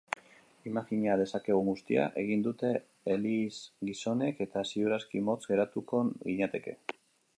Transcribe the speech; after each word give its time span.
Imajina 0.69 1.17
dezakegun 1.19 1.67
guztia 1.71 2.07
egin 2.23 2.41
dute 2.47 2.71
elizgizonek, 3.17 4.41
eta 4.49 4.65
ziur 4.73 4.97
aski 4.99 5.23
motz 5.29 5.41
geratuko 5.53 6.01
ginateke. 6.31 6.77